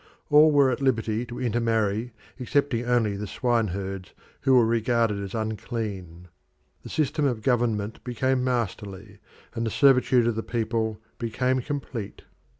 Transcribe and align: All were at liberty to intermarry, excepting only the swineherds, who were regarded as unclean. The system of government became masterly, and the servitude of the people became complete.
All 0.31 0.49
were 0.51 0.71
at 0.71 0.81
liberty 0.81 1.27
to 1.27 1.39
intermarry, 1.39 2.11
excepting 2.39 2.87
only 2.87 3.15
the 3.15 3.27
swineherds, 3.27 4.13
who 4.39 4.55
were 4.55 4.65
regarded 4.65 5.19
as 5.21 5.35
unclean. 5.35 6.27
The 6.81 6.89
system 6.89 7.25
of 7.25 7.43
government 7.43 8.03
became 8.03 8.43
masterly, 8.43 9.19
and 9.53 9.63
the 9.63 9.69
servitude 9.69 10.25
of 10.25 10.33
the 10.33 10.41
people 10.41 10.99
became 11.19 11.61
complete. 11.61 12.23